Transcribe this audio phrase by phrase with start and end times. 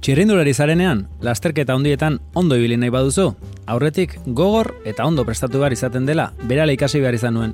[0.00, 3.34] Txirrindulari zarenean, lasterketa ondietan ondo ibili nahi baduzu,
[3.68, 7.52] aurretik gogor eta ondo prestatu behar izaten dela, berala ikasi behar izan nuen.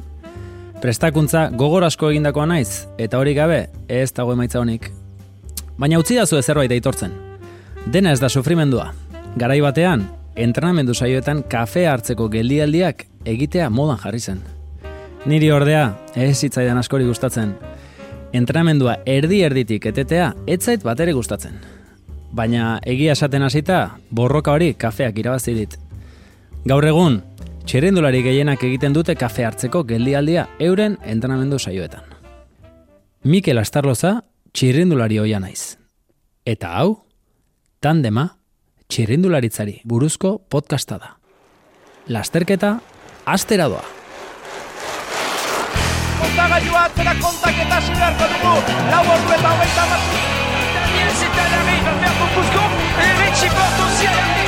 [0.79, 4.93] Prestakuntza gogor asko egindakoa naiz, eta hori gabe, ez dago emaitza honik.
[5.77, 7.19] Baina utzi dazu zerbait aitortzen.
[7.91, 8.93] Dena ez da sufrimendua.
[9.37, 10.07] Garai batean,
[10.37, 14.45] entrenamendu saioetan kafe hartzeko geldialdiak egitea modan jarri zen.
[15.27, 17.57] Niri ordea, ez zitzaidan askori gustatzen.
[18.33, 21.59] Entrenamendua erdi erditik etetea, etzait batere gustatzen.
[22.37, 25.77] Baina egia esaten hasita, borroka hori kafeak irabazi dit.
[26.69, 27.23] Gaur egun,
[27.65, 32.05] txerendulari gehienak egiten dute kafe hartzeko geldialdia euren entrenamendu saioetan.
[33.25, 34.19] Mikel Astarloza,
[34.53, 35.79] txirrindulari hoia naiz.
[36.45, 37.07] Eta hau,
[37.81, 38.29] tandema,
[38.93, 41.17] txirrindularitzari buruzko podcasta da.
[42.13, 42.77] Lasterketa,
[43.25, 43.85] astera doa.
[46.21, 48.81] Kontagailua atzera kontaketa beharko dugu.
[48.93, 50.36] Lau ordu eta hogeita
[51.17, 51.31] bat.
[51.31, 52.65] Daniel Zitan arriba, Alberto Cusco,
[53.01, 54.47] et Richie Porte aussi à l'arrivée.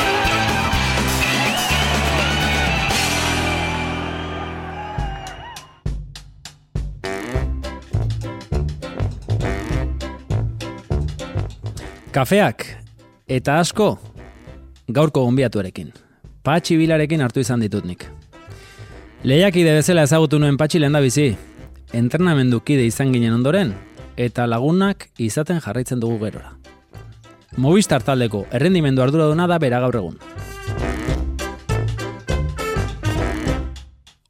[12.12, 12.64] Kafeak
[13.28, 13.98] eta asko
[14.88, 15.92] gaurko gonbiatuarekin.
[16.42, 18.06] Patxi bilarekin hartu izan ditut nik.
[19.22, 21.36] Lehiakide bezala ezagutu nuen patxi lehen da bizi.
[21.92, 23.74] Entrenamendu kide izan ginen ondoren,
[24.16, 26.57] eta lagunak izaten jarraitzen dugu gerora.
[27.58, 30.18] Movistar taldeko errendimendu arduraduna da bera gaur egun.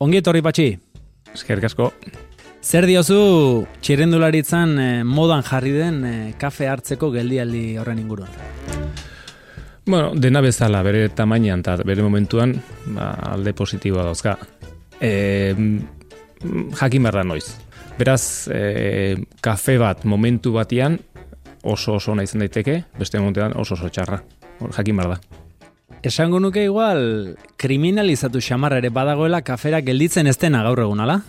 [0.00, 0.68] Ongi etorri patxi,
[1.34, 1.92] Eskerrik asko.
[2.62, 8.32] zer diozu txirrendularitzan eh, modan jarri den eh, kafe hartzeko geldialdi horren inguruan?
[9.88, 12.52] Bueno, dena bezala, bere tamainan eta bere momentuan,
[12.92, 14.34] ba, alde positiboa dauzka.
[15.00, 15.54] E,
[16.76, 17.46] jakin behar da noiz.
[17.96, 20.98] Beraz, e, kafe bat momentu batian
[21.68, 24.22] oso oso ona izan daiteke, beste momentuan oso oso txarra.
[24.58, 25.44] Hor, jakin behar da.
[26.02, 31.20] Esango nuke igual kriminalizatu xamarra ere badagoela kafera gelditzen ez dena gaur egun, ala?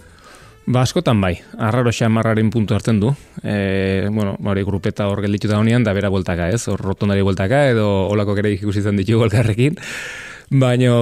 [0.69, 3.09] Ba, askotan bai, arraro xamarraren puntu hartzen du.
[3.41, 7.63] E, bueno, hori grupeta hor gelditu da honean, da bera bueltaka ez, hor rotondari bueltaka,
[7.71, 9.79] edo olako kere ikusi izan ditugu elkarrekin.
[10.49, 10.93] Baina,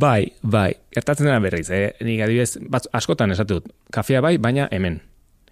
[0.00, 1.94] bai, bai, gertatzen dena berriz, eh?
[2.04, 5.00] nik adibidez, bat, askotan esatu dut, kafea bai, baina hemen,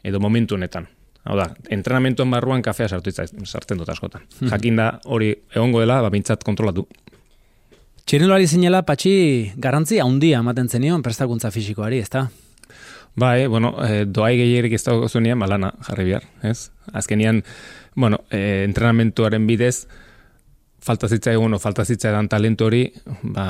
[0.05, 0.89] edo momentu honetan.
[1.27, 4.23] Hau da, entrenamentuan barruan kafea sartzen dut askotan.
[4.47, 6.87] Jakin da hori egongo dela, ba, bintzat kontrolatu.
[8.07, 9.13] Txirrendulari zinela patxi
[9.59, 12.29] garantzi handia ematen zenion prestakuntza fisikoari, ezta?
[13.19, 16.71] Bai, bueno, e, doai gehierik ez dago zuenean, balana jarri behar, ez?
[16.93, 17.43] Azkenian,
[17.97, 19.89] bueno, e, entrenamentuaren bidez,
[20.87, 22.85] falta zitzaigun o falta zitzaidan talentu hori
[23.23, 23.47] ba,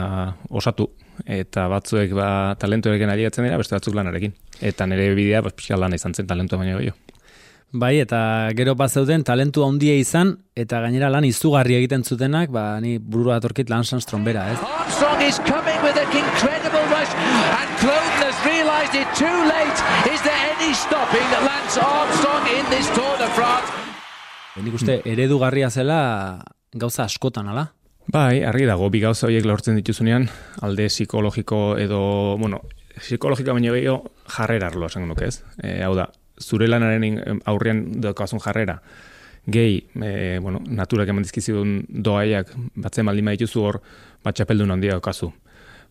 [0.49, 0.89] osatu.
[1.27, 2.29] Eta batzuek ba,
[2.61, 4.33] talentu horrekin aliatzen dira, beste batzuk lanarekin.
[4.65, 6.97] Eta nire bidea, pues, pixka lana izan zen talentu baino gehiago.
[7.75, 8.19] Bai, eta
[8.55, 13.41] gero bat zeuden talentu handia izan, eta gainera lan izugarri egiten zutenak, ba, ni burua
[13.41, 14.59] datorkit lan trombera, ez?
[14.63, 17.11] Armstrong is coming with an incredible rush,
[17.59, 19.79] and Cloden has realised it too late.
[20.15, 23.69] Is there any stopping Lance Armstrong in this Tour de France?
[24.63, 27.73] Nik uste, eredugarria zela gauza askotan, ala?
[28.07, 30.29] Bai, argi dago, bi gauza horiek lortzen dituzunean,
[30.63, 32.63] alde psikologiko edo, bueno,
[32.95, 35.43] psikologiko baino gehiago jarrera arlo esango nuke ez.
[35.59, 36.07] E, hau da,
[36.41, 38.81] zure lanaren aurrean daukazun jarrera,
[39.47, 43.81] gehi, e, bueno, naturak eman dizkizidun doaiak batzen baldin badituzu hor,
[44.27, 45.31] batxapeldun handia daukazu.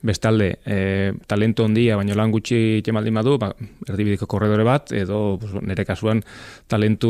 [0.06, 3.54] Bestalde, e, talento handia, baino lan gutxi baldin badu, ba,
[3.88, 6.22] erdibideko korredore bat, edo pues, nire kasuan
[6.68, 7.10] talentu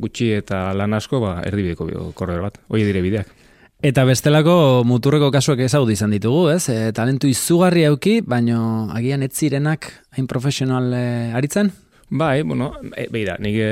[0.00, 2.58] gutxi eta lan asko, ba, erdibideko korredore bat.
[2.68, 3.34] Hoi dire bideak.
[3.82, 6.68] Eta bestelako muturreko kasuak ezagutu izan ditugu, ez?
[6.68, 11.72] E, talentu izugarri auki, baino agian ez zirenak hain profesional e, aritzen?
[12.12, 13.66] Bai, bueno, e, beira, nik e,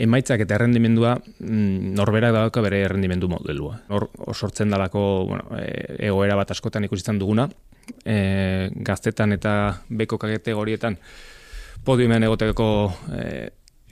[0.00, 3.82] emaitzak eta errendimendua mm, norberak dauka bere errendimendu modelua.
[3.92, 7.50] Hor hor sortzen dalako, bueno, e, egoera bat askotan ikusi izan duguna,
[8.04, 9.52] e, gaztetan eta
[9.90, 10.96] beko kategorietan
[11.84, 12.70] podiumean egoteko
[13.12, 13.26] e,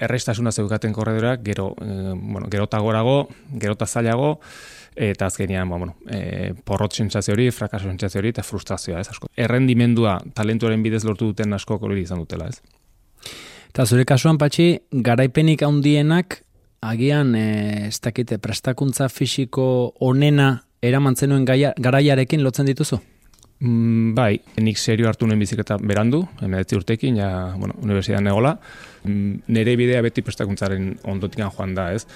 [0.01, 3.29] errestasuna zeukaten korredorak, gero, e, bueno, gerota gorago,
[3.61, 4.39] gerota zailago,
[4.97, 9.29] eta azkenean, ba, bueno, e, porrot sentsazio hori, frakaso sentsazio hori, eta frustrazioa, ez asko.
[9.37, 12.63] Errendimendua talentuaren bidez lortu duten asko hori izan dutela, ez?
[13.71, 16.41] Eta zure kasuan patxi, garaipenik handienak
[16.83, 20.49] agian e, ez dakite prestakuntza fisiko onena
[20.83, 22.99] eraman zenuen garaiarekin lotzen dituzu?
[23.61, 27.31] Mm, bai, nik serio hartu nuen biziketa berandu, emedetti urtekin, ja,
[27.61, 28.57] bueno, universidadean egola.
[29.05, 32.09] Mm, nire bidea beti prestakuntzaren ondotikan joan da, ez?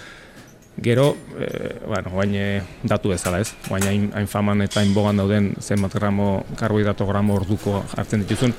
[0.83, 3.55] Gero, e, bueno, guain eh, datu bezala, ez?
[3.69, 8.55] Guain hain, hain faman eta hain bogan dauden zenbat gramo, karbohidrato gramo orduko hartzen dituzun,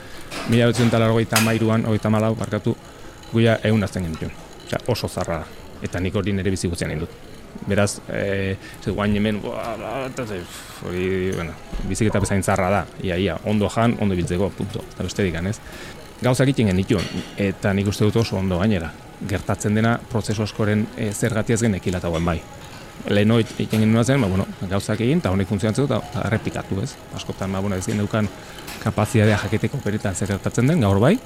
[0.50, 2.75] mila betzen talar hogeita mairuan, hogeita malau, barkatu,
[3.33, 4.31] guia egun azten genituen.
[4.65, 5.63] Osea, oso zarra da.
[5.83, 7.19] Eta nik hori nire bizi guztian egin dut.
[7.67, 8.56] Beraz, e,
[8.88, 9.41] guain hemen,
[10.07, 10.39] eta ze,
[10.88, 11.51] hori, bueno,
[11.83, 15.59] biziketa bezain zarra da, ia, ia, ondo jan, ondo biltzeko, punto, eta beste dikan, ez?
[16.23, 18.94] Gauzak egiten genituen, eta nik uste dut oso ondo gainera.
[19.29, 22.39] Gertatzen dena, prozesu askoren e, zergatiaz genekila eta bai.
[23.12, 26.95] Leheno egiten genuen zen, ba, bueno, gauzak egin, eta honek funtzionatzen dut, eta errepikatu, ez?
[27.15, 28.27] Askotan, ba, bueno, ez geneukan
[28.83, 31.17] kapazitatea jaketeko peritan zer gertatzen den, gaur bai,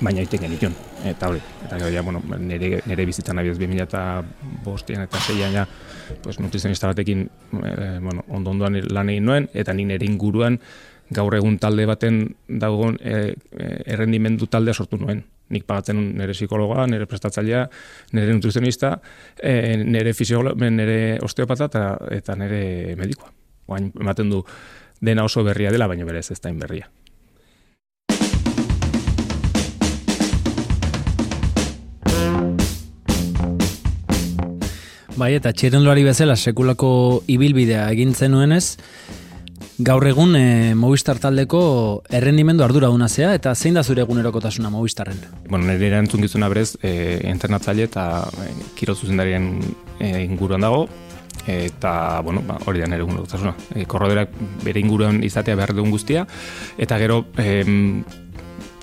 [0.00, 0.74] baina egiten genituen.
[1.06, 4.02] Eta hori, eta gero ja, bueno, nire, nire bizitzan nabiz 2000 eta
[4.64, 5.66] bostian eta zeian ja,
[6.22, 10.58] pues, nutrizionista batekin e, bueno, ondo ondoan lan egin nuen, eta ni nire inguruan
[11.10, 13.34] gaur egun talde baten dagoen e,
[13.86, 15.24] errendimendu taldea sortu nuen.
[15.54, 17.64] Nik pagatzen nire psikologa, nire prestatzailea,
[18.12, 18.94] nire nutrizionista,
[19.40, 21.84] e, nire fisiologa, nire osteopata eta,
[22.20, 23.32] eta nire medikoa.
[23.68, 24.44] Oain, ematen du
[25.00, 26.88] dena oso berria dela, baina berez ez da berria.
[35.18, 36.88] Bai, eta txirrendoari bezala sekulako
[37.26, 38.76] ibilbidea egin zenuenez,
[39.78, 45.18] gaur egun e, Movistar taldeko errendimendu ardura zea, eta zein da zure egunerokotasuna Movistarren?
[45.48, 49.60] Bueno, nire erantzun gizuna berez, e, entrenatzaile eta e, kiro zuzendarien
[50.00, 50.88] e, inguruan dago,
[51.46, 53.54] eta, bueno, ba, hori da nire egunerokotasuna.
[53.76, 54.34] E, korroderak
[54.64, 56.26] bere inguruan izatea behar dugun guztia,
[56.76, 57.62] eta gero, e,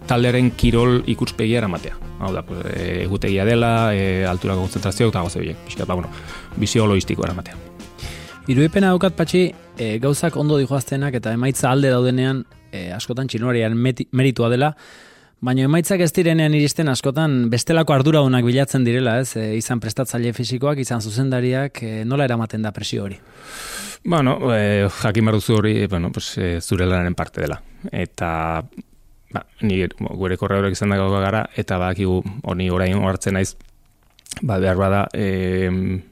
[0.07, 2.00] taldearen kirol ikuspegia eramatea.
[2.21, 5.63] Hau da, pues, e, egutegia dela, e, alturako konzentrazio eta goze biek.
[5.68, 6.09] Piskat, ba, bueno,
[6.56, 7.75] bizio logistiko eramatea.
[8.45, 9.47] Iruipena daukat patxi,
[9.81, 14.69] e, gauzak ondo dijoaztenak eta emaitza alde daudenean, e, askotan txinuarian meritua dela,
[15.42, 19.33] baina emaitzak ez direnean iristen askotan bestelako arduradunak bilatzen direla, ez?
[19.42, 23.18] E, izan prestatzaile fisikoak, izan zuzendariak, e, nola eramaten da presio hori?
[24.06, 27.57] Bueno, e, jakin barruzu hori, bueno, pues, e, zure lanaren parte dela.
[27.89, 28.30] Eta
[29.33, 29.81] ba, ni
[30.21, 33.56] gure korreorek izan dago gara, eta badakigu honi orain hartzen naiz,
[34.44, 36.03] ba, behar bada, e,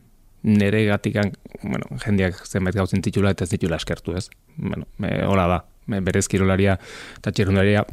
[0.44, 1.32] nere gatikan,
[1.64, 4.28] bueno, jendeak zenbait gauzen titula eta ez titula eskertu ez.
[4.58, 6.78] Bueno, me, hola da, me, berez kirolaria
[7.18, 7.86] eta txerrundaria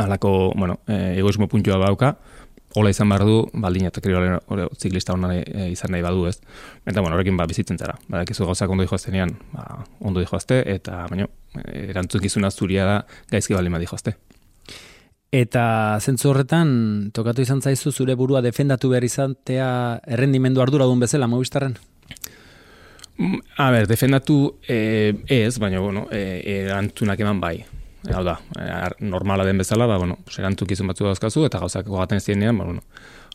[0.00, 2.14] alako, bueno, e, egoismo puntua bauka,
[2.76, 6.38] hola izan behar du, baldin eta kirolaria ziklista hona e, izan nahi badu ez.
[6.86, 7.98] Eta, bueno, horrekin ba, bizitzen zara.
[8.08, 11.28] Ba, ekizu gauzak ondo dihoaztenean, ba, ondo dihoazte, eta, baina,
[11.90, 12.98] erantzun gizuna zuria da
[13.32, 14.16] gaizki baldin ba dihoazte.
[15.30, 16.70] Eta zentzu horretan,
[17.14, 19.68] tokatu izan zaizu zure burua defendatu behar izatea
[20.10, 21.76] errendimendu arduradun bezala, Movistarren?
[23.20, 27.60] Mm, a ber, defendatu eh, ez, baina, bueno, eh, erantzunak eman bai.
[28.10, 32.18] Hau da, eh, normala den bezala, ba, bueno, erantzuk izan batzu dauzkazu, eta gauzak gogaten
[32.18, 32.82] zienean, ba, bueno,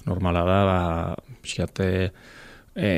[0.04, 0.80] normala da, ba,
[1.46, 1.88] pixkate,
[2.76, 2.90] e,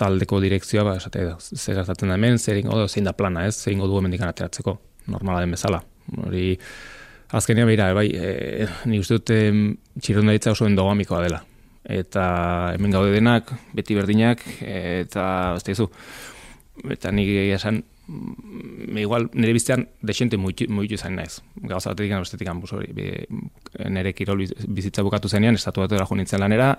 [0.00, 3.76] taldeko direkzioa, ba, esate, zer hartatzen da hemen, zer ingo, zein da plana, ez, zer
[3.76, 4.80] ingo du hemen ateratzeko,
[5.14, 5.82] normala den bezala.
[6.26, 6.56] Hori,
[7.32, 9.30] Azkenean behira, bai, e, ni uste dut
[10.04, 11.40] txirrundaritza oso endogamikoa dela.
[11.82, 12.24] Eta
[12.76, 15.24] hemen gaude denak, beti berdinak, eta
[15.56, 15.88] ez da
[16.92, 21.40] eta nik esan, mm, igual nire biztean desente muitu zain naiz.
[21.56, 22.92] Gauza batetik bestetik anbuz hori.
[23.88, 26.76] Nire kirol bizitza bukatu zenean, estatu bat erajo nintzen lanera,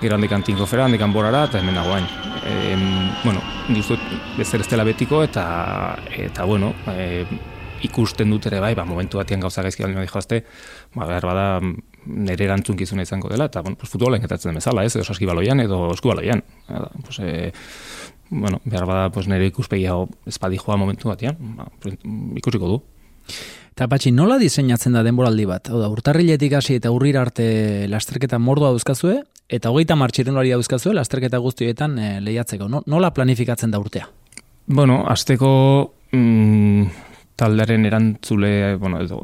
[0.00, 2.08] gero handik antinko fera, handik anborara, eta hemen nagoain.
[2.46, 2.76] E,
[3.22, 4.00] bueno, nik uste
[4.38, 7.24] bezer ez dela betiko, eta, eta bueno, e,
[7.86, 10.42] ikusten dut ere bai, ba, momentu batean gauza gaizki baldin dijoazte,
[10.94, 11.46] ba, behar bada
[12.06, 16.42] nire erantzunkizuna izango dela, eta bueno, pues, futbola engetatzen bezala, ez, edo saskibaloian, edo eskubaloian.
[17.04, 17.52] Pues, e,
[18.30, 21.68] bueno, behar bada pues, nire ikuspegia espadi joa momentu batean, ba,
[22.40, 22.80] ikusiko du.
[23.70, 25.70] Eta patxi, nola diseinatzen da denboraldi bat?
[25.72, 31.38] Oda, urtarriletik hasi eta urrira arte lasterketa mordoa dauzkazue, eta hogeita martxiren hori dauzkazue, lasterketa
[31.40, 32.68] guztietan e, lehiatzeko.
[32.86, 34.08] nola planifikatzen da urtea?
[34.66, 36.84] Bueno, azteko mm,
[37.40, 39.22] taldearen erantzule, bueno, edo,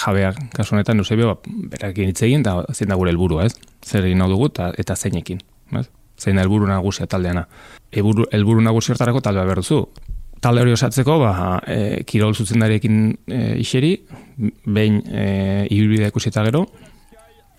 [0.00, 3.52] jabeak kasu honetan, Eusebio, ba, berakin hitz egin, da zein da gure helburu, ez?
[3.84, 5.42] Zer egin dugu, eta, eta zeinekin,
[5.76, 5.84] ez?
[6.20, 7.44] Zein da helburu nagusia taldeana.
[7.92, 9.82] Helburu, helburu nagusi hartarako taldea berduzu.
[10.42, 11.32] Talde hori osatzeko, ba,
[11.68, 13.92] e, kirol zuzendariekin e, iseri,
[14.64, 15.26] behin e,
[15.68, 16.64] ibilbidea ikusi eta gero,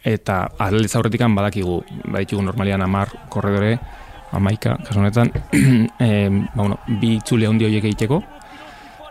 [0.03, 1.81] eta atletza horretik badakigu,
[2.11, 3.77] baditugu normalian amar korredore,
[4.33, 5.29] amaika, kasu honetan,
[6.01, 8.23] e, ba, bueno, bi txule handi egiteko,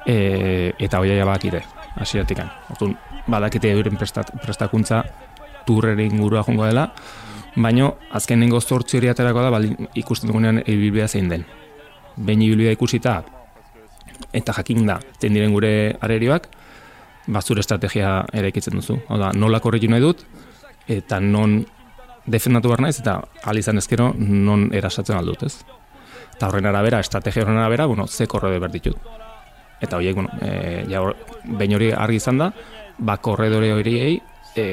[0.06, 1.62] e, eta hoia bakire,
[1.96, 2.38] hasieratik
[2.70, 5.02] Orduan, badakite euren prestat, prestakuntza
[5.66, 6.88] turrere ingurua jongo dela,
[7.56, 11.44] baino azkenengo zortzi hori aterako da baldin ikusten dugunean ibilbidea zein den.
[12.16, 13.22] Behin ibilbidea ikusita
[14.32, 16.48] eta jakin da, zein diren gure arerioak,
[17.26, 18.98] bazure estrategia ere ikitzen duzu.
[19.08, 20.24] Hau da, nola korritu nahi dut,
[20.88, 21.60] eta non
[22.26, 25.56] defendatu behar naiz, eta alizan ezkero non erasatzen aldut, ez?
[26.32, 29.22] Eta horren arabera, estrategia horren arabera, bueno, ze korrode behar ditut
[29.82, 31.02] eta horiek, bueno, e, ja,
[31.44, 32.52] behin hori argi izan da,
[32.98, 34.16] ba, korredore horiei
[34.56, 34.66] e,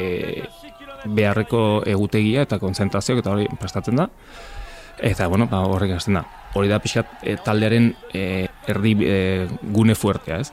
[1.05, 4.09] beharreko egutegia eta konzentrazioak eta hori prestatzen da.
[4.99, 6.25] Eta, bueno, ba, horrek hasten da.
[6.59, 8.23] Hori da pixkat e, taldearen e,
[8.67, 9.19] erdi e,
[9.75, 10.51] gune fuertea, ez?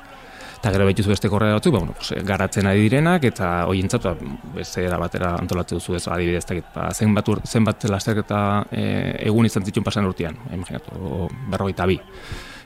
[0.57, 4.15] Eta gero behituzu beste korrea batzuk, ba, bueno, pues, garatzen ari direnak, eta hoientzat ba,
[4.57, 8.85] beste era batera antolatzen duzu ez, adibidez, eta ba, zenbat, ur, zenbat lasterketa e,
[9.29, 11.99] egun izan zituen pasan urtean, imaginatu, berrogeita bi.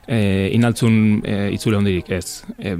[0.07, 2.45] E, inaltzun e, itzule hondirik, ez.
[2.59, 2.77] E,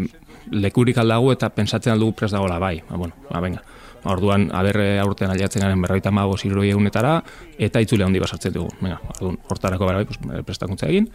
[0.51, 3.63] lekurik aldago eta pensatzen aldugu pres dagoela bai, ba, bueno, ba, venga.
[4.09, 7.19] Orduan, aberre aurten aliatzen garen berroita mago ziruroi egunetara,
[7.59, 8.73] eta itzule handi basartzen dugu.
[8.81, 11.11] Venga, orduan, hortarako bera bai, pues, prestakuntza egin.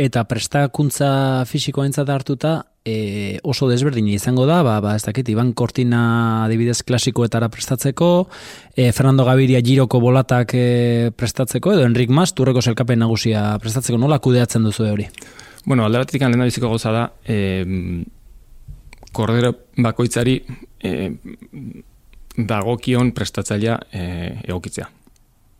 [0.00, 5.52] Eta prestakuntza fisikoa entzat hartuta, e, oso desberdin izango da, ba, ba, ez dakit, Iban
[5.52, 8.28] Cortina adibidez klasikoetara prestatzeko,
[8.74, 14.20] e, Fernando Gaviria giroko bolatak e, prestatzeko, edo Enrik Mas, turreko zelkapen nagusia prestatzeko, nola
[14.22, 15.08] kudeatzen duzu hori?
[15.66, 18.04] Bueno, alde batetik lehen biziko goza da, e,
[19.12, 20.38] kordero bakoitzari
[20.80, 20.94] e,
[22.36, 24.04] dagokion prestatzailea e,
[24.48, 24.88] egokitzea.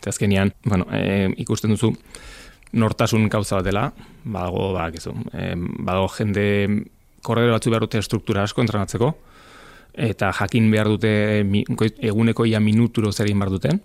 [0.00, 1.92] Eta azkenian, bueno, e, ikusten duzu,
[2.80, 3.90] nortasun gauza bat dela,
[4.24, 6.46] badago, ba, gizu, e, badago jende
[7.22, 9.12] korredero batzu behar dute struktura asko entrenatzeko,
[10.10, 11.12] eta jakin behar dute
[12.10, 13.80] eguneko ia minuturo zer egin behar duten,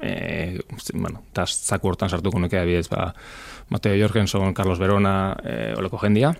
[0.00, 0.60] e,
[0.94, 3.12] bueno, eta zaku hortan sartuko nuke abidez, ba,
[3.70, 6.34] Mateo Jorgenson, Carlos Verona, e, oleko jendia,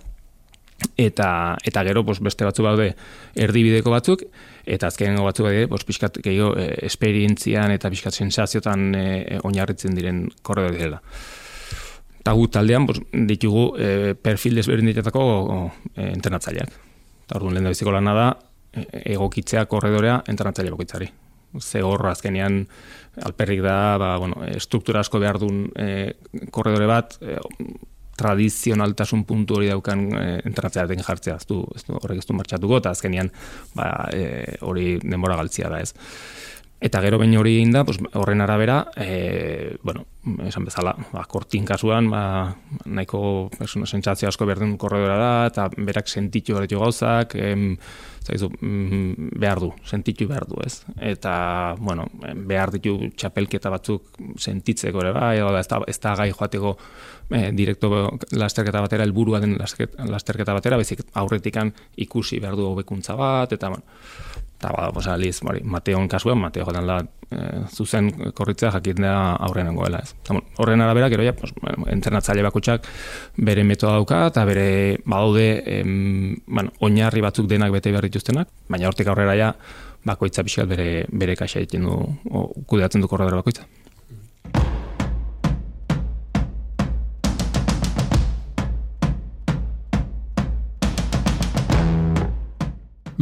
[0.97, 2.93] eta eta gero pues, beste batzu daude
[3.35, 4.25] erdibideko batzuk
[4.67, 9.07] eta azkenengo batzuk daude pues pizkat gehiago e, esperientzian eta pizkat sensazioetan e,
[9.43, 11.01] oinarritzen diren korredore dela.
[12.23, 15.25] Ta gu taldean pues, ditugu e, perfil desberdinetako
[15.97, 16.75] e, entrenatzaileak.
[17.27, 18.29] Ta orduan lehen biziko lana da
[18.73, 18.87] e,
[19.17, 21.11] egokitzea korredorea entrenatzaile bakoitzari.
[21.61, 22.63] Ze horra azkenean
[23.27, 25.89] alperrik da, ba, bueno, struktura asko behar duen e,
[26.55, 27.37] korredore bat, e,
[28.23, 32.37] tradizionaltasun puntu hori daukan e, entratzea den jartzea, ez du, ez du horrek ez du
[32.39, 33.33] martxatuko, eta azkenian
[33.77, 35.93] ba, e, hori denbora galtzia da ez.
[36.83, 40.03] Eta gero baino hori egin da, pues, horren arabera, e, bueno,
[40.49, 42.23] esan bezala, ba, kortin kasuan, ba,
[42.91, 47.77] nahiko sentsazio asko berdun korredora da, eta berak sentitu horretu gauzak, em,
[48.27, 50.83] zaizu, mm, behar du, sentitu behar du, ez?
[50.99, 52.09] Eta, bueno,
[52.51, 56.77] behar ditu txapelketa batzuk sentitzeko ere, bai, ez da, ez da gai joateko
[57.31, 57.93] e, direkto
[58.35, 63.87] lasterketa batera, helburua den lasterketa batera, bezik aurretikan ikusi behar du hobekuntza bat, eta, bueno,
[64.63, 67.01] eta ba, pues, aliz, bari, Mateon kasuan, Mateo jotan da,
[67.31, 70.15] e, zuzen korritzea jakin da aurren ez.
[70.29, 71.53] Bueno, horren arabera, gero ja, pues,
[71.89, 72.87] entrenatzaile bakutsak
[73.37, 78.87] bere metoda dauka, eta bere badaude, em, bueno, oinarri batzuk denak bete behar dituztenak, baina
[78.87, 79.55] hortik aurrera ja,
[80.05, 81.99] bakoitza pixkat bere, bere kaxa egiten du,
[82.31, 83.67] o, kudeatzen du korredora bakoitza.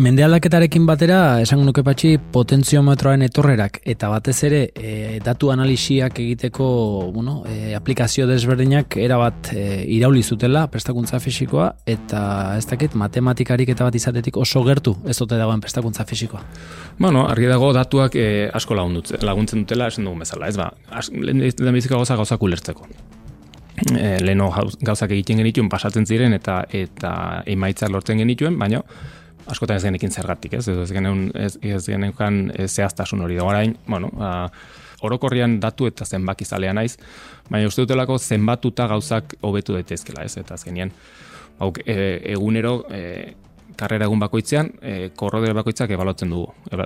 [0.01, 6.69] Mende aldaketarekin batera, esango nuke patxi, potentziometroaren etorrerak eta batez ere e, datu analisiak egiteko
[7.13, 9.67] bueno, e, aplikazio desberdinak erabat e,
[9.99, 12.23] irauli zutela prestakuntza fisikoa eta
[12.57, 16.47] ez dakit matematikarik eta bat izatetik oso gertu ez dute dagoen prestakuntza fisikoa.
[16.97, 18.27] Bueno, argi dago datuak e,
[18.57, 20.73] asko laguntzen dutela esan dugun bezala, ez ba,
[21.13, 22.89] lehen biziko gauza gauzak ulertzeko.
[23.91, 24.49] E, leheno
[24.81, 28.81] gauzak egiten genituen pasatzen ziren eta eta emaitzak lortzen genituen, baina
[29.51, 30.69] askotan ez genekin zergatik, ez?
[30.69, 33.45] Ez genuen ez, ez geneukan zehaztasun hori da.
[33.49, 34.51] Orain, bueno, a,
[35.07, 36.97] orokorrian datu eta zenbaki zalea naiz,
[37.51, 40.37] baina uste dutelako zenbatuta gauzak hobetu daitezkela, ez?
[40.41, 40.93] Eta azkenean,
[41.61, 41.97] hauk, e,
[42.35, 43.01] egunero e,
[43.81, 46.53] karrera egun bakoitzean, e, korrodere bakoitzak ebalotzen dugu.
[46.69, 46.79] E,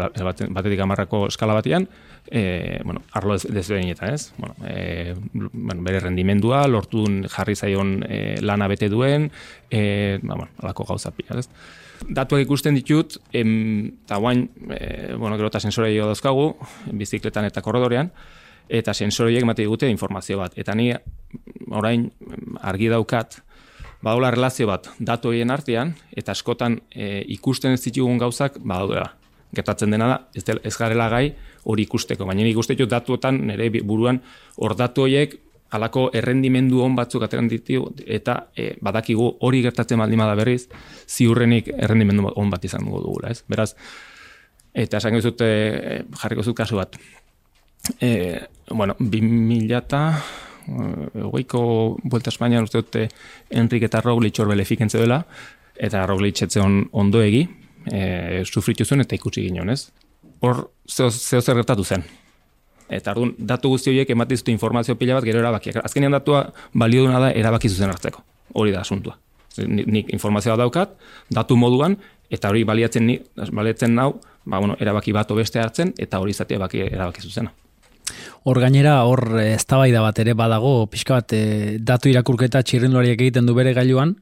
[0.54, 1.88] batetik amarrako eskala batean,
[2.30, 4.32] e, bueno, arlo desberdinetan, ez?
[4.38, 9.30] Bueno, e, bueno, bere rendimendua, lortu jarri zaion e, lana bete duen,
[9.70, 11.48] e, ba, bueno, alako gauza pila, ez?
[12.08, 16.54] Datuak ikusten ditut, em, eta guain, e, bueno, gero eta sensorei dauzkagu,
[16.92, 18.10] bizikletan eta korredorean,
[18.68, 20.56] eta sensoriek emate digute informazio bat.
[20.56, 20.92] Eta ni
[21.70, 22.10] orain
[22.62, 23.40] argi daukat,
[24.04, 29.14] badola relazio bat datu egin artean, eta askotan e, ikusten ez ditugun gauzak badaudela.
[29.54, 31.28] Gertatzen dena da, ez, ez garela gai
[31.64, 32.26] hori ikusteko.
[32.26, 34.20] Baina ikusten ditut datuetan, nire buruan,
[34.56, 35.38] hor datu horiek
[35.74, 40.68] alako errendimendu on batzuk ateran ditu eta e, badakigu hori gertatzen baldin bada berriz
[41.08, 43.42] ziurrenik errendimendu on bat izango dugula, ez?
[43.48, 43.72] Beraz
[44.74, 46.98] eta esango dut e, jarriko zut kasu bat.
[48.00, 48.10] E,
[48.70, 50.00] bueno, 2000 eta
[51.14, 53.08] egoiko Vuelta España uste dute
[53.50, 55.26] Enrique eta Roglic hor dela
[55.76, 57.46] eta Roglic etzeon ondo egi
[57.92, 59.90] e, sufritu zuen eta ikusi ginen, ez?
[60.40, 62.04] Hor, zeo, zeo zer gertatu zen,
[62.88, 65.80] Eta ardun, datu guzti horiek ematen zute informazio pila bat gero erabakiak.
[65.84, 68.22] Azkenean datua balio duna da erabaki zuzen hartzeko.
[68.54, 69.16] Hori da asuntua.
[69.66, 70.96] Nik informazioa daukat,
[71.30, 71.96] datu moduan,
[72.30, 73.18] eta hori baliatzen, ni,
[73.52, 77.52] baliatzen nau, ba, bueno, erabaki bat beste hartzen, eta hori izatea baki erabaki zuzena.
[78.44, 83.46] Hor gainera, hor eh, eztabaida bat ere badago, pixka bat eh, datu irakurketa txirrindulariak egiten
[83.48, 84.16] du bere gailuan,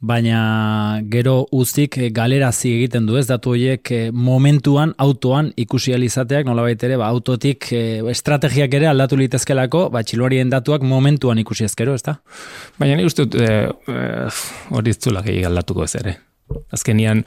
[0.00, 6.46] baina gero uztik eh, galerazi egiten du ez datu horiek eh, momentuan autoan ikusi alizateak
[6.46, 11.96] nolabait ere ba, autotik eh, estrategiak ere aldatu litezkelako ba, txiluarien datuak momentuan ikusi ezkero,
[11.98, 12.18] ez da?
[12.78, 14.38] Baina ni uste eh, eh,
[14.70, 16.14] hori ez zulak egin aldatuko ez ere.
[16.72, 17.24] Azkenian,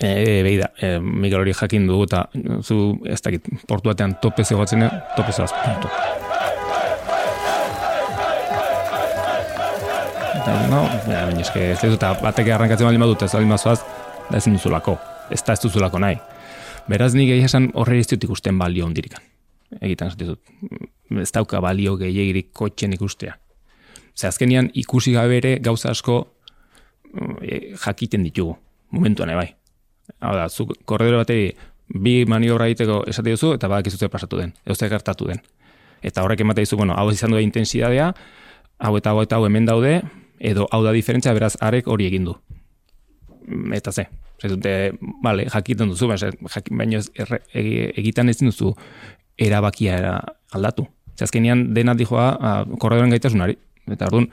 [0.00, 2.24] e, behi da, e, Miguel hori jakin dugu eta
[2.64, 5.52] zu ez dakit portu batean tope zegoatzen, tope zegoaz,
[10.40, 13.82] Eta, no, ja, baina eske, ez dut, eta batek arrankatzen baldin badut, ez baldin bazoaz,
[14.30, 14.94] da ezin duzulako,
[15.28, 16.16] ez da ez duzulako nahi.
[16.88, 19.20] Beraz nik egia esan horre ez dut ikusten balio ondirikan.
[19.82, 20.40] Egiten ez dut,
[21.20, 23.34] ez dauka balio gehiagirik kotxen ikustea.
[24.16, 26.16] Ze azkenian ikusi gabe ere gauza asko
[27.42, 28.56] e, jakiten ditugu,
[28.96, 29.50] momentuan bai.
[30.20, 31.50] Hau da, zu korredore bateri
[32.00, 35.44] bi maniobra egiteko esate duzu eta badakizu ze pasatu den, ze gertatu den.
[36.00, 38.14] Eta horrek emate dizu, bueno, hau izan du intensidadea,
[38.78, 40.00] hau eta hau eta hau hemen daude,
[40.40, 42.34] edo hau da diferentzia, beraz, arek hori egin du.
[43.46, 44.06] Mm, Eta ze,
[44.40, 44.92] ze dute,
[45.22, 47.42] bale, jakiten duzu, baina, jak, baina ez erre-
[48.40, 48.74] duzu
[49.38, 50.14] erabakia era
[50.52, 50.86] aldatu.
[51.16, 53.58] Ze azkenean dena dijoa a, korredoren gaitasunari.
[53.90, 54.30] Eta orduan,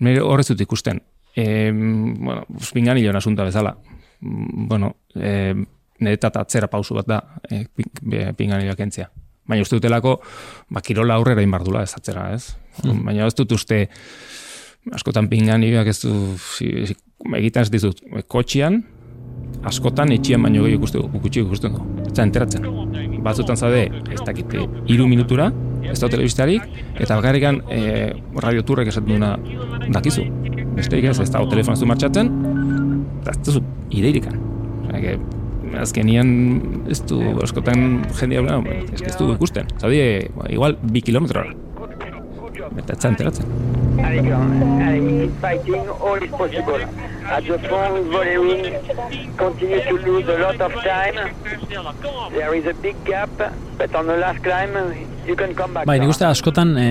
[0.00, 1.00] nire horrez dut ikusten.
[1.36, 3.76] E, bueno, pingan hilon asunta bezala.
[4.20, 5.54] Mm, Bueno, e,
[5.98, 7.18] nire tata atzera pausu bat da
[7.50, 7.66] e,
[8.36, 9.10] pingan hiloak entzia.
[9.46, 10.20] Baina uste dutelako,
[10.70, 12.54] ba, kirola aurrera inbardula ez atzera, ez?
[12.82, 13.88] Baina ez dut uste,
[14.92, 16.12] askotan pinganioak ez du,
[16.56, 16.96] si, si,
[17.38, 18.82] egiten ez dizut, kotxian,
[19.64, 21.84] askotan etxian baino gehi ikustu, gutxi ikusten du.
[22.04, 22.66] Ez enteratzen.
[23.24, 25.48] Batzutan zaude, ez dakite, iru minutura,
[25.88, 28.10] ez da telebistarik, eta bakarrikan e,
[28.44, 29.34] radioturrek esaten duna
[29.94, 30.26] dakizu.
[30.74, 32.32] Besterik ez, ez da telefono zu martxatzen,
[33.22, 33.64] eta ez duzu
[33.94, 34.36] ideirikan.
[34.90, 35.16] Osea,
[35.80, 36.28] azkenian
[36.92, 38.60] ez du askotan jendea no,
[38.92, 39.70] ez, ez du ikusten.
[39.80, 41.54] Zaudie, igual bi kilometrora.
[42.74, 43.73] Eta ez da enteratzen.
[44.04, 46.82] Allez, keep fighting, all is possible.
[47.24, 48.62] At the front, Volewin
[49.36, 51.16] continue to lose a lot of time.
[52.36, 53.30] There is a big gap,
[53.78, 54.74] but on the last climb,
[55.26, 55.86] you can come back.
[55.86, 56.88] Bai, nik uste askotan, e,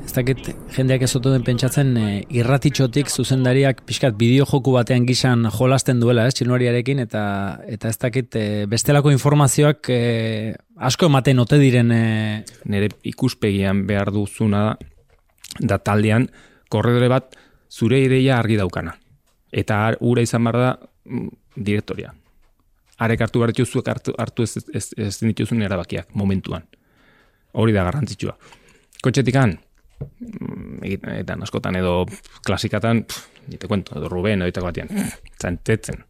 [0.00, 6.00] ez dakit jendeak ez den pentsatzen, e, irratitxotik zuzendariak pixkat bideo joku batean gisan jolasten
[6.00, 7.26] duela, ez, txilunariarekin, eta,
[7.68, 10.00] eta ez dakit e, bestelako informazioak e,
[10.80, 12.02] asko ematen ote diren e,
[12.64, 14.74] nire ikuspegian behar duzuna da,
[15.60, 16.30] da taldean
[16.74, 17.36] korredore bat
[17.70, 18.94] zure ideia argi daukana.
[19.54, 20.70] Eta ura izan behar da
[21.06, 22.12] mm, direktoria.
[23.04, 26.66] Arek hartu behar dituzu, zuek hartu, hartu ez, ez, ez dituzun erabakiak momentuan.
[27.54, 28.34] Hori da garrantzitsua.
[29.02, 29.54] Kotxetikan,
[30.00, 30.80] mm,
[31.20, 31.96] eta askotan edo
[32.46, 34.90] klasikatan, pff, ni te cuento, edo Ruben, edo itako batean,
[35.40, 36.02] zantetzen.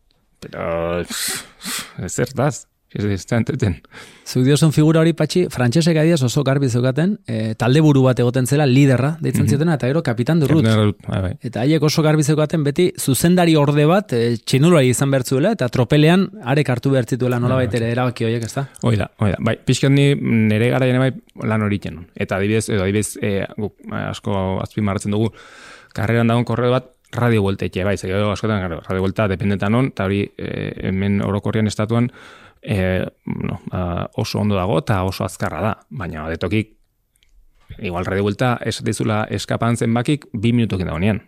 [0.44, 3.76] Pero, ez zertaz, ez ez zantetzen.
[4.24, 8.46] Zuk diozun figura hori patxi, frantsesek adiaz oso garbi zeukaten, e, talde buru bat egoten
[8.46, 10.64] zela, liderra, deitzen ziotena, eta gero kapitan durrut.
[11.08, 11.32] Bai, bai.
[11.44, 15.68] Eta haiek oso garbi zeukaten beti zuzendari orde bat e, txinulari izan behar zuela eta
[15.68, 18.46] tropelean arek hartu behar zituela nolabait ere erabaki horiek?
[18.82, 19.38] Hoi da, hoi da.
[19.44, 21.12] Bai, pixkat ni nire garaian bai
[21.48, 22.00] lan hori itxen.
[22.14, 25.30] Eta adibidez, edo adibidez, e, guk eh, asko azpimarratzen dugu,
[25.96, 30.08] karreran dagoen korreo bat radio vuelta itxe, bai, zegero askotan radio vuelta dependentan on, eta
[30.08, 32.10] hori e, hemen orokorrian estatuan
[32.64, 36.72] e, no, ba, oso ondo dago eta oso azkarra da, baina adetokik
[37.78, 41.22] igual radio vuelta esatizula eskapan zenbakik bi minutokin dagoenean.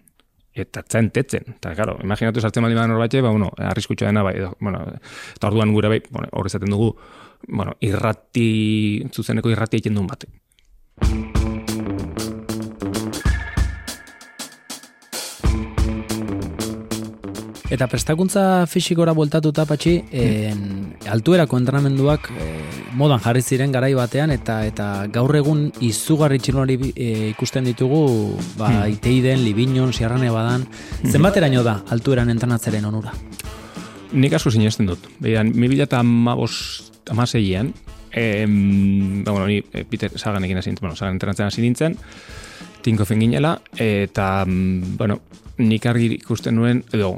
[0.56, 1.50] Eta zentetzen.
[1.58, 4.80] Eta, claro, imaginatu sartzen baldin badan horbatxe, ba, bueno, arriskutxo dena, bai, edo, bueno,
[5.36, 6.94] eta orduan gure bai, bueno, hor izaten dugu,
[7.48, 10.32] bueno, irrati, zuzeneko irrati egiten duen batek.
[17.66, 20.60] Eta prestakuntza fisikora bueltatuta patxi, en,
[21.10, 22.44] altuerako entrenamenduak e,
[22.94, 28.04] modan jarri ziren garai batean eta eta gaur egun izugarri txilunari e, ikusten ditugu
[28.56, 28.92] ba, Hmm.
[28.92, 30.66] iteiden, libinon, sierrane badan.
[31.10, 33.12] Zenbateraino da altueran entrenatzeren onura?
[34.12, 35.10] Nik asko sinesten dut.
[35.18, 36.04] Beira, 2000 eta
[37.10, 37.72] amaseian,
[38.12, 41.98] em, ba, bueno, ni eh, Peter Saganekin hasi nintzen, bueno, Sagan entrenatzen hasi nintzen,
[42.82, 45.20] tinko ginela, eta, mm, bueno,
[45.58, 47.14] nik argi ikusten nuen, edo,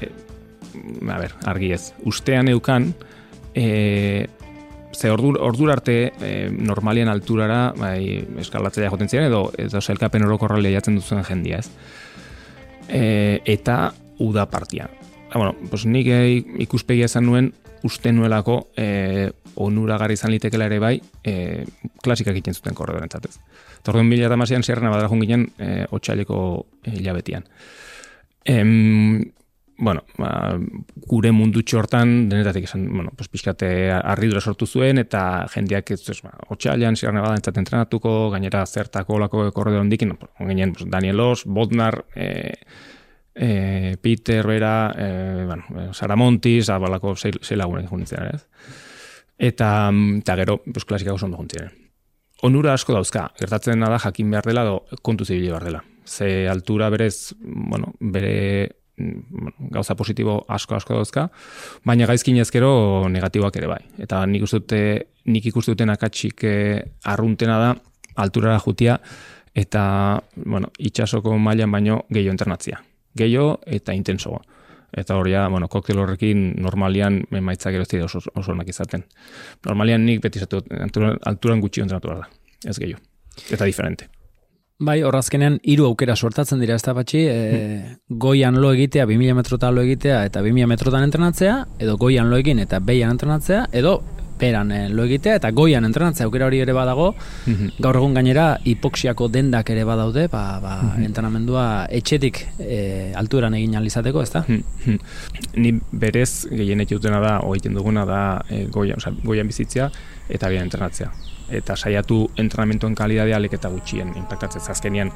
[0.00, 0.10] e,
[1.08, 2.92] a ber, argi ez, ustean eukan,
[3.54, 4.26] e,
[4.94, 10.58] ze ordur, ordur arte e, normalian alturara bai, eskalatzea joten ziren, edo, edo selkapen orokorra
[10.60, 11.70] lehiatzen duzen jendia, ez?
[12.88, 14.88] E, eta uda partia.
[15.30, 17.52] Ah, bueno, pues nik eh, ikuspegia esan nuen,
[17.84, 21.64] uste nuelako e, onuragarri izan litekela ere bai, e,
[22.02, 23.38] klasikak egiten zuten korredoren zatez.
[23.82, 26.38] Torduen mila eta masian zerrena badara ginen e, otxaileko
[26.92, 27.44] hilabetian.
[28.44, 29.32] Em,
[29.78, 30.58] bueno, ba,
[31.06, 36.34] gure mundu txortan, denetatik esan, bueno, pues, pixkate arridura sortu zuen, eta jendeak ez, ba,
[36.50, 41.44] otxailan, Sierra Nevada entzat entrenatuko, gainera zertako lako korredor hondikin, no, gainen, pues, Daniel Os,
[41.46, 42.54] Bodnar, e,
[43.34, 48.46] e, Peter, Bera, e, bueno, Sara Montis, abalako zei, zei lagunek juntzen, ez?
[49.38, 51.70] Eta, eta gero, pues, klasika oso ondo juntzen.
[52.42, 55.84] Onura asko dauzka, gertatzen da jakin behar dela, do, kontu zibili behar dela.
[56.06, 61.28] Ze altura berez, bueno, bere mm, gauza positibo asko asko dauzka,
[61.84, 63.80] baina gaizkin ezkero negatiboak ere bai.
[63.98, 64.82] Eta nik uste dute,
[65.26, 67.72] nik ikuste duten akatsik eh, arruntena da,
[68.18, 68.98] alturara jutia,
[69.54, 69.82] eta,
[70.44, 72.82] bueno, itxasoko mailan baino gehiago internatzia.
[73.18, 74.40] Gehiago eta intensoa.
[74.88, 79.04] Eta hori bueno, koktel horrekin normalian emaitzak erozti oso, oso onak izaten.
[79.66, 82.28] Normalian nik beti zatu alturan, alturan gutxi entrenatu da.
[82.64, 83.02] Ez gehiago.
[83.52, 84.08] Eta diferente.
[84.78, 87.78] Bai, horrazkenean hiru aukera sortatzen dira ez da batxi, e,
[88.08, 92.60] goian lo egitea, 2000 metrotan lo egitea eta 2000 metrotan entrenatzea, edo goian lo egin
[92.62, 93.96] eta beian entrenatzea, edo
[94.38, 97.10] peran eh, lo egitea eta goian entrenatzea aukera hori ere badago,
[97.78, 100.74] gaur egun gainera hipoxiako dendak ere badaude, ba, ba,
[101.04, 104.44] entrenamendua etxetik e, alturan egin alizateko, ez da?
[105.62, 109.90] Ni berez gehien dutena da, egiten duguna da e, goian, oza, goian bizitzea
[110.28, 111.10] eta bian entrenatzea.
[111.58, 115.10] Eta saiatu entrenamentoen kalidadea alik eta gutxien impactatzen azkenean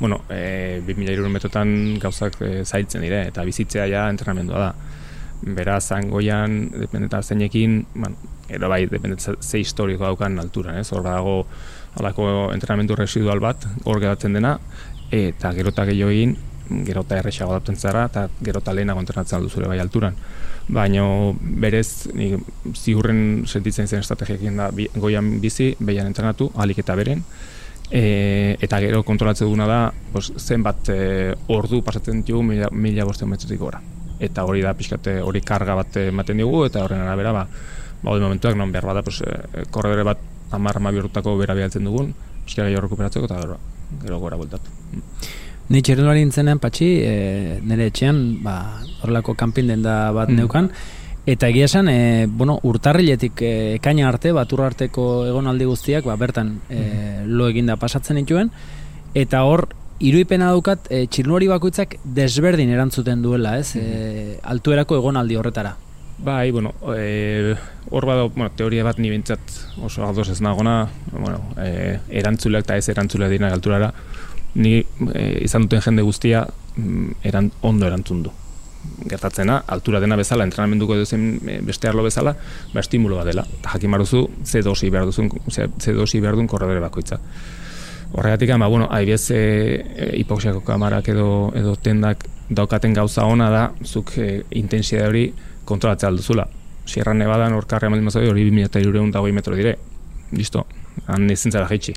[0.00, 4.72] bueno, e, 2000 metotan gauzak e, zailtzen dire eta bizitzea ja entrenamendua da
[5.42, 8.16] beraz zangoian dependeta zeinekin bueno,
[8.48, 10.92] ero bai dependeta ze historiko daukan alturan ez?
[10.92, 11.46] Hor dago
[11.96, 14.58] alako entrenamendu residual bat hor geratzen dena
[15.10, 16.36] eta gerota gehiago egin
[16.84, 20.16] gerota erresago adapten zara eta gerota lehenago entrenatzen alduzure bai alturan.
[20.68, 22.34] Baino berez ni
[22.74, 27.24] ziurren sentitzen zen estrategiakin da bi, goian bizi, behian entrenatu, alik eta beren,
[27.90, 29.78] e, eta gero kontrolatzen duguna da
[30.12, 30.98] pues, zenbat e,
[31.48, 33.80] ordu pasatzen dugu mila, mila bostean metretik gora.
[34.20, 37.46] Eta hori da pixkate hori karga bat ematen dugu, eta horren arabera ba,
[38.02, 40.18] ba momentuak non behar bada pues, e, korredore bat
[40.50, 43.58] amar amabi urtutako bera bialtzen dugun, pixka gehiago rekuperatzeko eta gero,
[44.02, 44.70] gero gora bultatu.
[45.68, 48.56] Ni txirrendulari nintzenen patxi, e, nire etxean, ba,
[49.02, 50.38] horrelako kanpin da bat mm.
[50.40, 50.70] neukan,
[51.28, 56.54] eta egia esan, e, bueno, urtarriletik e, ekaina arte, batur arteko egonaldi guztiak, ba, bertan
[56.72, 58.48] e, lo eginda pasatzen dituen,
[59.12, 59.66] eta hor,
[60.00, 65.74] iruipena daukat, e, txirrendulari bakoitzak desberdin erantzuten duela, ez, e, altuerako egonaldi horretara.
[66.18, 67.54] Bai, bueno, e,
[67.90, 69.52] hor bada, bueno, teoria bat ni bintzat
[69.86, 73.92] oso aldoz ez nagona, bueno, e, erantzuleak eta ez erantzuleak dira alturara,
[74.58, 76.42] ni e, izan duten jende guztia
[76.74, 78.34] mm, eran, ondo erantzun du.
[79.10, 82.34] Gertatzena, altura dena bezala, entrenamenduko edo zen e, beste arlo bezala,
[82.72, 83.46] ba, estimulo bat dela.
[83.60, 87.20] Eta jakin maruzu, ze dosi behar duzun, ze dosi behar duen korredore bakoitza.
[88.12, 93.64] Horregatik, ama, bueno, aibez e, e, hipoxiako kamarak edo, edo tendak daukaten gauza ona da,
[93.84, 95.24] zuk e, intensidade hori
[95.68, 96.48] kontrolatzea alduzula.
[96.88, 99.76] Sierra Nevada, norkarra emaldi mazoi, hori 2000 metro dire.
[100.32, 100.64] Listo,
[101.06, 101.94] han ezin zara jaitsi.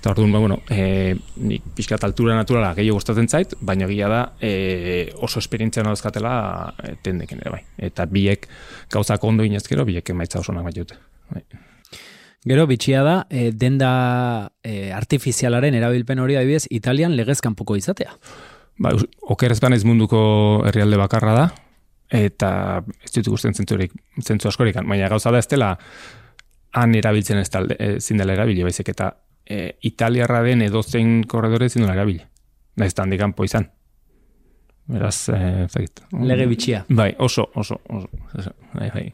[0.00, 4.20] Eta orduan, ba, bueno, e, nik pixkat altura naturala gehiago gustatzen zait, baina gila da
[4.40, 6.36] e, oso esperientzia nadozkatela
[6.78, 7.60] e, tendeken ere bai.
[7.90, 8.48] Eta biek
[8.92, 10.96] gauzak ondo inezkero, biek emaitza oso dute.
[11.28, 11.44] Bai.
[12.44, 18.14] Gero, bitxia da, e, denda e, artifizialaren erabilpen hori adibidez, Italian legez kanpoko izatea.
[18.80, 18.94] Ba,
[19.28, 20.20] oker ezban ez munduko
[20.68, 21.48] herrialde bakarra da,
[22.08, 22.52] eta
[23.04, 25.74] ez dut ikusten zentzurik, zentzu askorik, baina gauza da ez dela
[26.72, 29.12] han erabiltzen ez talde, e, zindela erabili, baizik eta
[29.44, 32.24] e, italiarra den edozein korredore ezin duen erabili.
[32.80, 33.68] Naiz tan digan izan.
[34.90, 36.00] Beraz, eh, zait.
[36.12, 36.84] Lege bitxia.
[36.88, 38.54] Bai, oso, oso, oso.
[38.74, 39.12] Bai, bai.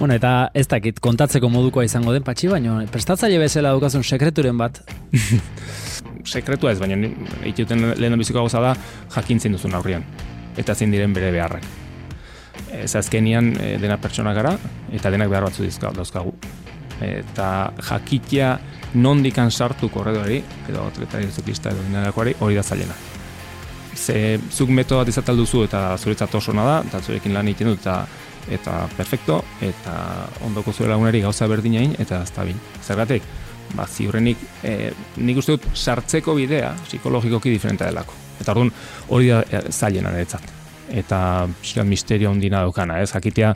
[0.00, 4.80] Bueno, eta ez dakit kontatzeko modukoa izango den patxi, baina prestatzaile bezala daukazun sekreturen bat.
[6.24, 6.96] Sekretua ez, baina
[7.48, 8.74] ituten lehen biziko gauza da
[9.16, 10.04] jakintzen duzun aurrian.
[10.60, 11.68] Eta zein diren bere beharrak
[12.72, 14.54] ez azkenian e, dena pertsona gara,
[14.94, 16.34] eta denak behar batzu dizka, dauzkagu.
[17.04, 17.50] Eta
[17.88, 18.56] jakitia
[18.94, 23.09] nondikan sartu korredori, edo atletari ziklista edo dinarakoari, hori da zailena.
[23.96, 28.06] Ze zuk metoda izatal duzu eta zuretzat oso da, eta zurekin lan egiten dut, eta
[28.50, 29.94] eta perfecto, eta
[30.46, 32.54] ondoko zure lagunari gauza berdinain, eta ez.
[32.82, 33.22] Zergatik,
[33.74, 38.14] ba, ziurrenik, e, nik uste dut sartzeko bidea psikologikoki diferenta delako.
[38.40, 38.72] Eta orduan,
[39.08, 43.10] hori da e, zailena niretzat eta pixkat misterio ondina daukana, ez?
[43.12, 43.54] Jakitea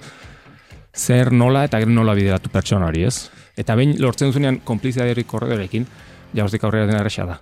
[0.94, 3.31] zer nola eta gero nola bideratu pertsona hori, ez?
[3.59, 5.87] Eta behin lortzen duzunean konplizia hori korredorekin,
[6.35, 7.38] jauzdik aurrera dena erresa da.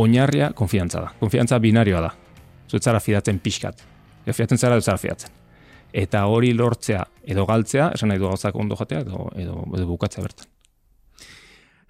[0.00, 1.12] Oinarria konfiantza da.
[1.20, 2.12] Konfiantza binarioa da.
[2.70, 3.82] Zuetzara fidatzen pixkat.
[4.26, 5.34] Ja fidatzen zara dut fidatzen.
[5.92, 10.22] Eta hori lortzea edo galtzea, esan nahi du gauzak ondo jatea edo, edo, edo bukatzea
[10.22, 10.46] bertan.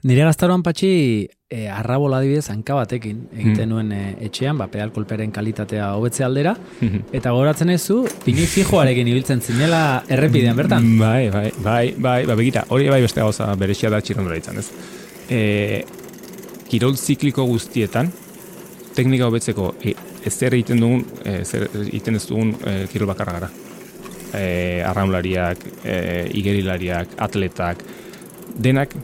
[0.09, 3.99] Nire gaztaroan patxi, e, arrabola adibidez, hanka batekin egiten nuen e,
[4.31, 6.55] etxean, ba, pedal kolperen kalitatea hobetze aldera,
[7.13, 10.89] eta goratzen ez zu, pini fijoarekin ibiltzen zinela errepidean bertan.
[10.97, 14.71] Bai, bai, bai, bai, ba, begira, hori bai beste gauza berexia da txirrondora izan, ez?
[15.29, 15.41] E,
[16.73, 18.09] kirol zikliko guztietan,
[18.97, 19.93] teknika hobetzeko e,
[20.27, 23.51] ezer egiten dugun, e, zer egiten ez dugun e, kirol bakarra gara.
[24.35, 27.83] E, arraunlariak, e, igerilariak, atletak,
[28.57, 28.95] denak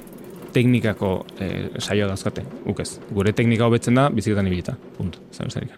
[0.54, 1.48] teknikako e,
[1.80, 2.98] saioa dauzkate, ukez.
[3.12, 5.74] Gure teknika hobetzen da, biziketan ibilita, punto, zan zerik.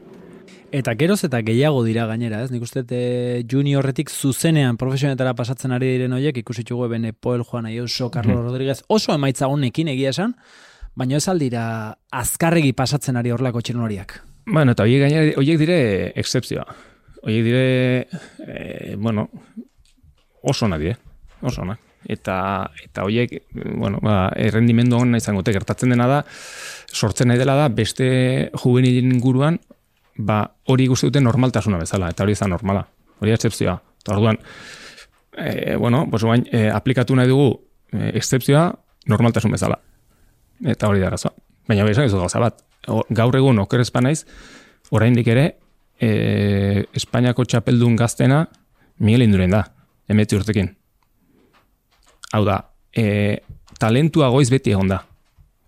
[0.71, 2.51] Eta geroz eta gehiago dira gainera, ez?
[2.53, 8.11] Nik uste e, juniorretik zuzenean profesionetara pasatzen ari diren horiek, ikusitxugu eben Poel Juan Ayuso,
[8.11, 8.45] Carlos Mhm.
[8.51, 10.37] Rodríguez, oso emaitza honekin egia esan,
[10.95, 14.21] baina ez aldira azkarregi pasatzen ari horlako txirnoriak.
[14.51, 15.79] Bueno, eta horiek gainera, horiek dire
[16.17, 16.65] excepzioa.
[17.23, 18.09] Horiek dire,
[18.47, 19.29] e, bueno,
[20.43, 20.97] oso onak dire,
[21.43, 21.83] oso onak.
[22.09, 26.23] Eta, eta horiek, bueno, ba, errendimendu hona izango te, gertatzen dena da,
[26.89, 28.09] sortzen nahi dela da, beste
[28.63, 29.59] juvenilin inguruan,
[30.17, 32.87] ba, hori ikuste dute normaltasuna bezala, eta hori ez da normala.
[33.21, 33.77] Hori excepzioa.
[34.01, 34.41] Eta orduan,
[35.37, 37.51] e, bueno, pues, guain, e, aplikatu nahi dugu
[37.93, 38.71] e, excepzioa
[39.13, 39.77] normaltasun bezala.
[40.65, 41.37] Eta hori da arazoa.
[41.69, 42.65] Baina hori esan ez gauza bat.
[42.89, 44.23] Gaur egun okerrezpa naiz,
[44.95, 45.49] oraindik ere,
[46.01, 48.45] e, Espainiako txapeldun gaztena
[49.05, 49.65] Miguel Induren da,
[50.09, 50.71] emetzi urtekin.
[52.33, 52.59] Hau da,
[52.97, 53.39] e,
[53.81, 55.03] talentua goiz beti egon da.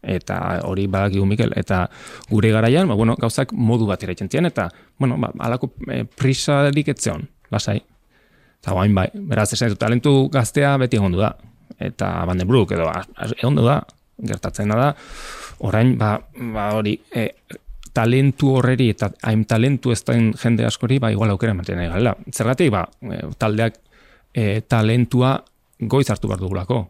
[0.01, 1.83] Eta hori badakigu Mikel, eta
[2.31, 6.89] gure garaian, ba, bueno, gauzak modu bat eraitzen ziren, eta, bueno, ba, alako e, prisarik
[6.95, 7.79] etzeon, lasai.
[8.61, 11.35] Eta guain bai, beraz, esan talentu gaztea beti egon du da.
[11.81, 12.91] Eta Van den Broek edo
[13.39, 13.79] egon du da,
[14.21, 14.93] gertatzen da,
[15.61, 16.15] orain, ba,
[16.55, 17.29] ba hori, e,
[17.93, 22.15] talentu horreri eta hain talentu ez den jende askori, ba, igual aukera ematen nahi garela.
[22.33, 23.81] Zergatik, ba, e, taldeak
[24.35, 25.37] e, talentua
[25.81, 26.85] goiz hartu behar dugulako.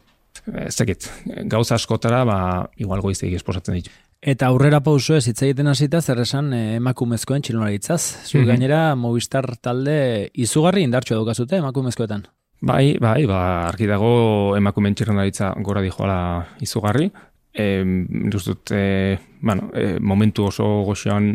[0.66, 1.06] Ez dakit,
[1.50, 2.38] gauza askotara, ba,
[2.80, 3.90] igual goiz esposatzen ditu.
[4.20, 8.26] Eta aurrera pauso ez hitz egiten hasita zer esan eh, emakumezkoen txilonaritzaz.
[8.28, 8.46] Zu Mhm.
[8.46, 12.26] gainera Movistar talde izugarri indartsua daukazute emakumezkoetan.
[12.60, 17.10] Bai, bai, ba, argi dago emakumeen txirrendaritza gora dijoala izugarri.
[17.52, 17.82] E,
[18.30, 21.32] dut, e, bueno, e, momentu oso goxoan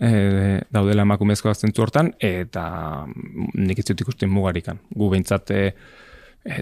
[0.00, 2.64] e, daudela emakumezkoak zentzu hortan, eta
[3.54, 4.80] nik ez ikusten mugarikan.
[4.90, 5.62] Gu behintzat e,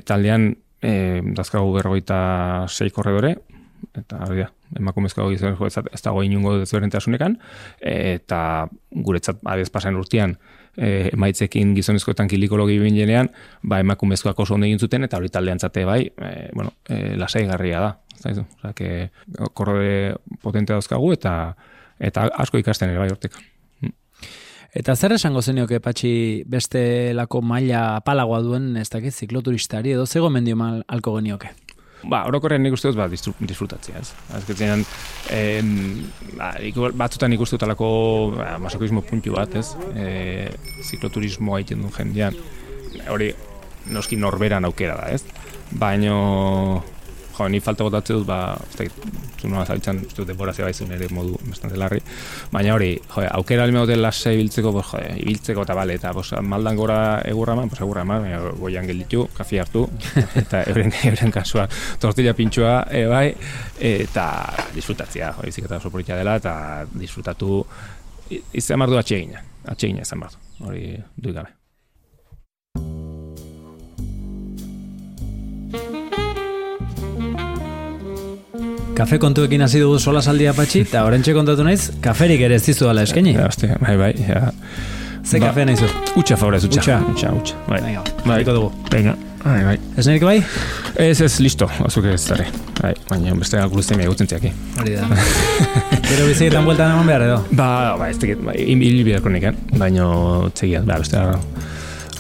[0.05, 0.51] taldean
[0.83, 3.37] e, dazkagu berrogeita sei korredore,
[3.99, 7.39] eta hori da, emakumezko gizon ez dago inungo desberdintasunekan,
[7.81, 10.37] eta guretzat adez pasan urtean
[10.77, 13.31] e, emaitzekin gizonezkoetan kilikologi binenean,
[13.63, 17.81] ba emakumezkoak oso ondo egin zuten, eta hori taldean zate bai, e, bueno, e, lasaigarria
[17.81, 17.93] da.
[18.23, 19.11] Zaizu, Osea, que
[19.53, 21.57] korrode potente dauzkagu, eta
[22.03, 23.39] eta asko ikasten ere bai hortik.
[24.73, 26.13] Eta zer esango zenioke patxi
[26.49, 30.57] beste lako maila apalagoa duen ez dakit zikloturistari edo zego mendio
[30.89, 31.51] alko genioke.
[32.03, 34.11] Ba, orokorren nik uste dut, ba, disfrutatzea, ez.
[34.35, 34.85] Azketzen,
[35.31, 35.69] em,
[36.35, 36.51] ba,
[37.05, 37.89] batzutan ikustu talako
[38.37, 39.69] ba, masokismo puntu bat, ez.
[39.95, 40.51] E,
[40.89, 42.39] zikloturismoa egiten duen jendean,
[43.13, 43.31] hori
[43.95, 45.23] noski norberan aukera da, ez.
[45.79, 46.83] Baino,
[47.39, 48.91] jo, ni falta botatzen dut, ba, ez
[49.43, 52.01] zu nola zabiltzan, uste dut denbora zebaizun ere modu bastante larri,
[52.53, 56.33] baina hori, jo, aukera alme hotel lasa ibiltzeko, pues, jo, ibiltzeko eta bale, eta pues,
[56.43, 59.87] maldan gora egurra eman, pues egurra eman, baina goian gelditu, kafi hartu,
[60.43, 61.67] eta euren, euren kasua
[62.03, 63.25] tortilla pintxoa, e, bai,
[63.93, 64.29] eta
[64.77, 66.55] disfrutatzea, jo, biziketa oso politia dela, eta
[66.93, 67.65] disfrutatu,
[68.53, 69.43] izan behar du atsegina,
[69.75, 71.62] atsegina izan behar du, hori duik gabe.
[79.03, 82.87] Kafe kontuekin hasi dugu sola saldia patxi, eta orentxe kontatu naiz, kaferik ere ez dizu
[82.87, 83.33] dala eskaini.
[83.35, 84.53] Ja, hostia, bai, bai, ja.
[85.27, 85.89] Ze ba- kafe nahi zu?
[86.21, 86.79] Utxa favorez, utxa.
[86.85, 87.01] Utxa.
[87.11, 87.57] Utxa, utxa.
[87.67, 87.81] Bai.
[87.83, 88.45] Venga, Bai.
[88.47, 88.71] dugu.
[88.93, 89.17] Venga.
[89.43, 89.75] Bai, bai.
[89.99, 90.37] Ez nahi bai?
[91.03, 91.67] Ez, ez, listo.
[91.85, 92.47] Azuk ez zarri.
[92.81, 94.53] Bai, baina beste guruzten egutzen ziaki.
[94.79, 95.07] Hori da.
[96.09, 97.43] Gero biziketan bueltan eman behar edo.
[97.51, 99.79] Ba, ba, ez tekit, ba, hil biharko nik, eh?
[99.83, 100.07] Baina,
[100.55, 101.27] txegiat, ba, beste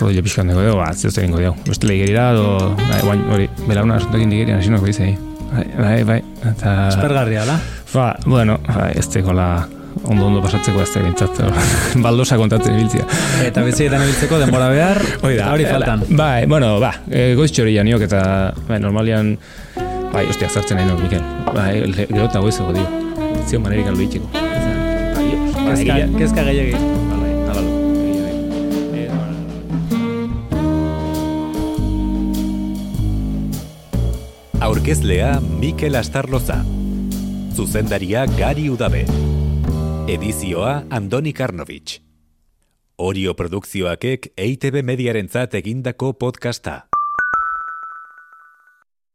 [0.02, 1.54] rodillo pixkan dugu ba, ez dugu.
[1.68, 5.12] Beste lehigerira, do, bai, hori, belauna asuntokin digerian, hasi nuko izai.
[5.52, 6.88] Bai, bai, bai, eta...
[6.88, 7.58] Espergarria, la?
[7.92, 9.66] Ba, bueno, ba, ez tekola
[10.08, 11.42] ondo ondo pasatzeko ez tegintzat,
[12.06, 13.04] baldosa kontatzen ibiltzia.
[13.44, 15.50] Eta biziketan ibiltzeko denbora behar, Hori da.
[15.52, 16.06] hori faltan.
[16.16, 18.22] Bai, bueno, ba, e, goiz txoria niok eta,
[18.70, 19.34] bai, normalian,
[20.14, 21.28] bai, ostia, zartzen nahi nok, Mikel.
[21.52, 22.88] Bai, gero eta goizego, dio.
[23.48, 24.32] Zio manerik aldo itxiko.
[24.32, 27.11] Bai, Kezka, kezka gehiagi.
[34.62, 36.64] Aurkezlea Mikel Astarloza.
[37.54, 39.00] Zuzendaria Gari Udabe.
[40.06, 41.98] Edizioa Andoni Karnovich.
[42.96, 46.91] Orio produkzioakek EITB mediarentzat egindako podcasta.